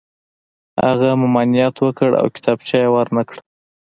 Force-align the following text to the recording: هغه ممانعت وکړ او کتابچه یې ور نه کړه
هغه 0.85 1.09
ممانعت 1.21 1.75
وکړ 1.79 2.09
او 2.21 2.27
کتابچه 2.35 2.75
یې 2.81 2.87
ور 2.93 3.07
نه 3.15 3.23
کړه 3.29 3.41